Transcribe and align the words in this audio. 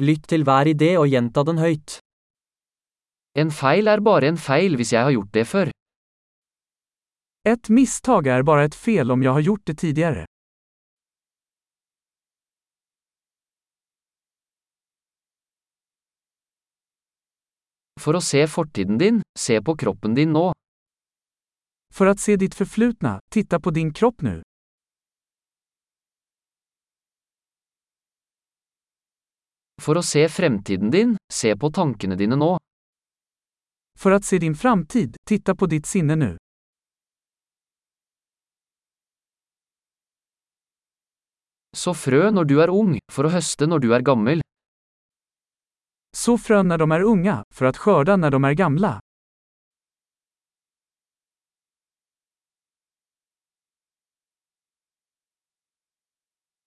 Lytt 0.00 0.30
til 0.32 0.46
hver 0.48 0.64
idé 0.64 0.94
og 0.96 1.10
gjenta 1.12 1.42
den 1.44 1.58
høyt. 1.60 1.98
En 3.36 3.50
feil 3.52 3.90
er 3.92 4.00
bare 4.00 4.30
en 4.32 4.38
feil 4.40 4.78
hvis 4.80 4.94
jeg 4.94 5.04
har 5.04 5.12
gjort 5.12 5.32
det 5.36 5.44
før. 5.46 5.70
Ett 7.44 7.68
misstag 7.68 8.26
är 8.26 8.42
bara 8.42 8.64
ett 8.64 8.74
fel 8.74 9.10
om 9.10 9.22
jag 9.22 9.32
har 9.32 9.40
gjort 9.40 9.66
det 9.66 9.74
tidigare. 9.74 10.24
For 18.00 18.16
å 18.16 18.20
se 18.20 18.46
fortiden 18.46 18.98
din, 18.98 19.22
se 19.38 19.60
på 19.62 19.76
kroppen 19.76 20.14
din 20.14 20.32
nå. 20.32 20.52
För 21.94 22.06
att 22.06 22.20
se 22.20 22.36
ditt 22.36 22.54
förflutna, 22.54 23.20
titta 23.30 23.60
på 23.60 23.70
din 23.70 23.92
kropp 23.92 24.22
nu. 24.22 24.42
For 29.80 29.96
å 29.96 30.02
se 30.04 30.26
fremtiden 30.28 30.90
din, 30.92 31.16
se 31.32 31.56
på 31.56 31.70
tankene 31.72 32.16
dine 32.16 32.36
nå. 32.36 32.58
För 33.98 34.10
att 34.10 34.24
se 34.24 34.38
din 34.38 34.54
framtid, 34.54 35.16
titta 35.28 35.54
på 35.54 35.66
ditt 35.66 35.86
sinne 35.86 36.16
nu. 36.16 36.36
Så 41.76 41.94
frø 41.94 42.30
når 42.30 42.44
du 42.44 42.56
er 42.60 42.70
ung, 42.74 42.96
for 43.12 43.24
å 43.24 43.32
høste 43.32 43.68
når 43.70 43.78
du 43.84 43.92
er 43.94 44.02
gammel. 44.04 44.40
Så 46.16 46.38
frön 46.38 46.68
när 46.68 46.78
de 46.78 46.92
är 46.92 47.00
unga, 47.00 47.44
för 47.54 47.64
att 47.64 47.76
skörda 47.76 48.16
när 48.16 48.30
de 48.30 48.44
är 48.44 48.52
gamla. 48.52 49.00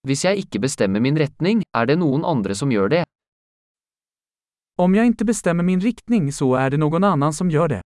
Hvis 0.07 0.23
jeg 0.25 0.37
ikke 0.37 0.59
bestemmer 0.59 0.99
min 0.99 1.15
retning, 1.19 1.63
er 1.75 1.85
det 1.87 1.95
noen 1.99 2.25
andre 2.27 2.55
som 2.55 2.71
gjør 2.71 2.89
det. 2.91 3.03
Om 4.75 4.95
jag 4.95 5.05
inte 5.05 5.25
bestämmer 5.25 5.63
min 5.63 5.81
riktning 5.81 6.31
så 6.31 6.55
är 6.55 6.69
det 6.69 6.77
någon 6.77 7.03
annan 7.03 7.33
som 7.33 7.51
gör 7.51 7.67
det. 7.67 7.81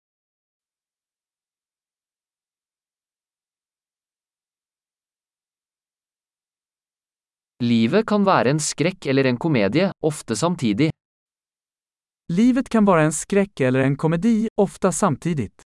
Livet 7.63 8.07
kan 8.07 8.25
være 8.25 8.51
en 8.51 8.61
skrekk 8.61 9.07
eller 9.07 9.25
en 9.25 9.37
komedie, 9.39 9.93
ofte 10.03 10.37
samtidig. 10.37 10.91
Livet 12.33 12.69
kan 12.69 12.85
vara 12.85 13.03
en 13.03 13.13
skräck 13.13 13.61
eller 13.61 13.81
en 13.81 13.97
komedi, 13.97 14.49
ofta 14.57 14.93
samtidigt. 14.93 15.63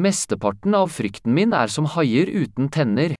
Mesteparten 0.00 0.74
av 0.74 0.88
frykten 0.88 1.34
min 1.34 1.52
er 1.52 1.66
som 1.66 1.90
haier 1.96 2.30
uten 2.30 2.70
tenner. 2.70 3.16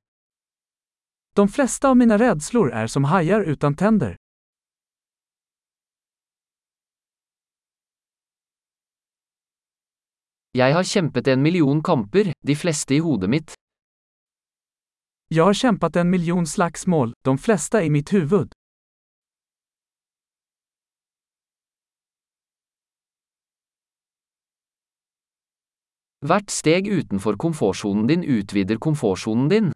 De 1.35 1.49
flesta 1.49 1.89
av 1.89 1.97
mina 1.97 2.19
rädslor 2.19 2.73
är 2.73 2.87
som 2.87 3.05
hajar 3.05 3.41
utan 3.41 3.75
tänder. 3.77 4.17
Jeg 10.53 10.75
har 10.75 10.85
kjempet 10.85 11.29
en 11.29 11.43
million 11.43 11.83
kamper, 11.83 12.33
de 12.47 12.57
fleste 12.57 12.95
i 12.95 12.99
hodet 12.99 13.31
mitt. 13.31 13.55
Jag 15.29 15.45
har 15.45 15.55
kämpat 15.55 15.97
en 15.97 16.11
miljon 16.11 16.47
slagsmål, 16.47 17.13
de 17.25 17.39
flesta 17.39 17.85
i 17.85 17.91
mitt 17.91 18.13
huvud. 18.13 18.53
Hvert 26.27 26.51
steg 26.51 26.89
utenfor 26.89 27.37
komfortsonen 27.37 28.07
din 28.07 28.25
utvider 28.25 28.77
komfortsonen 28.77 29.49
din. 29.49 29.73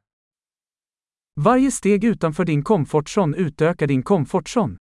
Varje 1.41 1.70
steg 1.70 2.05
utanför 2.05 2.45
din 2.45 2.62
komfortzon 2.65 3.34
utökar 3.34 3.87
din 3.87 4.03
komfortzon. 4.03 4.77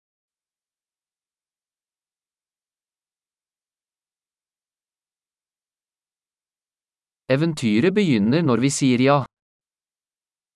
Eventyret 7.32 7.94
begynner 7.94 8.42
når 8.42 8.58
vi 8.58 8.70
sier 8.70 8.98
ja. 8.98 9.26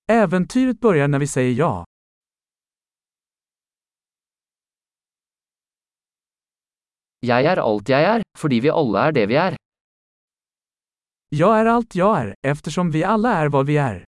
Äventyret 0.09 0.81
börjar 0.81 1.09
när 1.09 1.19
vi 1.19 1.27
säger 1.27 1.53
ja. 1.53 1.85
Jeg 7.21 7.45
er 7.45 7.56
alt 7.56 7.89
jeg 7.89 8.05
er, 8.05 8.23
fordi 8.39 8.61
vi 8.61 8.71
alle 8.71 9.06
er 9.09 9.12
det 9.12 9.27
vi 9.27 9.35
er. 9.35 9.56
Jag 11.29 11.61
är 11.61 11.67
allt 11.67 11.95
jag 11.95 12.19
är, 12.19 12.35
eftersom 12.43 12.91
vi 12.91 13.05
alla 13.05 13.33
är 13.33 13.49
vad 13.49 13.67
vi 13.67 13.77
är. 13.77 14.16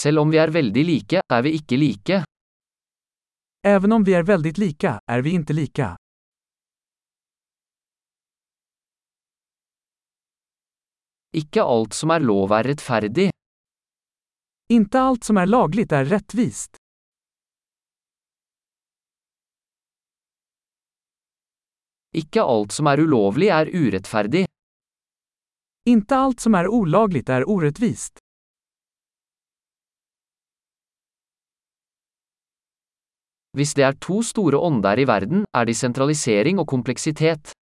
Selv 0.00 0.18
om 0.18 0.30
vi 0.32 0.38
er 0.40 0.48
veldig 0.48 0.82
like, 0.86 1.20
er 1.20 1.42
vi 1.44 1.50
ikke 1.58 1.76
like. 1.76 2.24
Även 3.66 3.92
om 3.92 4.04
vi 4.04 4.14
är 4.14 4.22
väldigt 4.22 4.58
lika, 4.58 5.00
är 5.06 5.22
vi 5.22 5.30
inte 5.30 5.52
lika. 5.52 5.96
Ikke 11.36 11.62
alt 11.62 11.94
som 11.94 12.10
er 12.10 12.24
lov 12.24 12.52
er 12.52 12.64
rettferdig. 12.70 13.26
Inte 14.72 15.00
allt 15.00 15.24
som 15.24 15.36
är 15.36 15.46
lagligt 15.46 15.92
är 15.92 16.04
rättvist. 16.04 16.76
Ikke 22.16 22.42
alt 22.42 22.72
som 22.72 22.86
er 22.86 23.04
ulovlig 23.04 23.52
er 23.52 23.66
urettferdig. 23.74 24.46
Inte 25.84 26.16
allt 26.16 26.40
som 26.40 26.54
är 26.54 26.68
olagligt 26.68 27.28
är 27.28 27.48
orättvist. 27.48 28.19
Hvis 33.56 33.74
det 33.74 33.84
er 33.84 33.96
to 34.00 34.22
store 34.22 34.58
ånder 34.58 34.98
i 34.98 35.06
verden, 35.06 35.44
er 35.54 35.64
de 35.64 35.74
sentralisering 35.74 36.58
og 36.58 36.66
kompleksitet. 36.66 37.52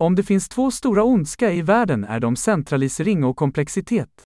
Om 0.00 0.14
det 0.14 0.22
finns 0.22 0.48
två 0.48 0.70
stora 0.70 1.02
ondska 1.04 1.52
i 1.52 1.62
världen 1.62 2.04
är 2.04 2.20
de 2.20 2.36
centralisering 2.36 3.24
och 3.24 3.36
komplexitet. 3.36 4.22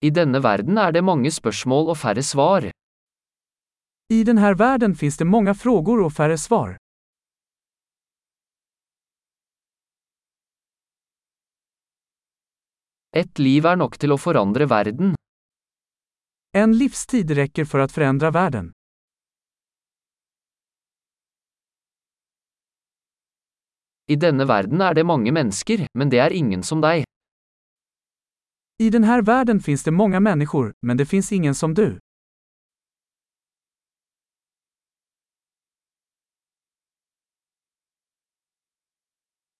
I 0.00 0.10
denne 0.10 0.40
verden 0.40 0.78
er 0.78 0.92
det 0.92 1.04
mange 1.04 1.30
spørsmål 1.30 1.92
og 1.92 1.96
færre 1.96 2.22
svar. 2.22 2.70
I 4.08 4.24
den 4.24 4.38
här 4.38 4.54
världen 4.54 4.94
finns 4.94 5.16
det 5.16 5.24
många 5.24 5.54
frågor 5.54 6.02
och 6.02 6.12
färre 6.12 6.38
svar. 6.38 6.81
Ett 13.14 13.38
liv 13.38 13.66
er 13.68 13.76
nok 13.76 13.98
til 14.00 14.14
å 14.14 14.16
forandre 14.16 14.64
verden. 14.64 15.10
En 16.56 16.72
livstid 16.72 17.30
räcker 17.30 17.64
för 17.64 17.78
att 17.78 17.92
förändra 17.92 18.30
världen. 18.30 18.72
I 24.06 24.16
denne 24.16 24.44
verden 24.44 24.80
er 24.80 24.94
det 24.94 25.04
mange 25.04 25.32
mennesker, 25.32 25.86
men 25.98 26.08
det 26.08 26.18
er 26.24 26.32
ingen 26.32 26.62
som 26.62 26.80
deg. 26.80 27.04
I 28.78 28.90
den 28.90 29.04
här 29.04 29.22
världen 29.22 29.60
finns 29.60 29.84
det 29.84 29.90
många 29.90 30.20
människor, 30.20 30.72
men 30.86 30.96
det 30.96 31.06
finns 31.06 31.32
ingen 31.32 31.54
som 31.54 31.74
du. 31.74 31.98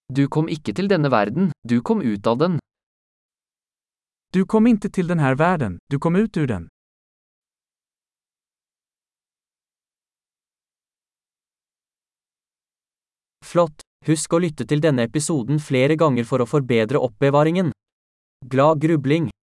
Du 0.09 0.29
kom 0.29 0.49
ikke 0.49 0.73
til 0.73 0.89
denne 0.89 1.09
verden, 1.13 1.53
du 1.69 1.81
kom 1.81 2.03
ut 2.03 2.27
av 2.27 2.39
den. 2.39 2.59
Du 4.35 4.47
kom 4.47 4.67
inte 4.67 4.91
till 4.91 5.07
den 5.07 5.19
här 5.19 5.35
världen, 5.35 5.79
du 5.91 5.99
kom 5.99 6.17
ut 6.17 6.37
ur 6.37 6.47
den. 6.47 6.69
Flott! 13.45 13.83
Husk 14.07 14.33
å 14.33 14.41
lytte 14.41 14.65
til 14.65 14.81
denne 14.81 15.05
episoden 15.05 15.61
flere 15.61 15.99
ganger 16.01 16.25
for 16.25 16.41
å 16.41 16.49
forbedre 16.49 17.03
oppbevaringen. 17.05 17.75
Glad 18.49 18.81
grubling! 18.81 19.33